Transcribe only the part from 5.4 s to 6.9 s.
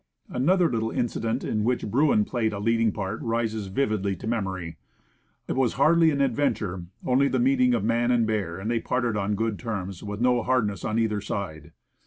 It was hardly an adventure;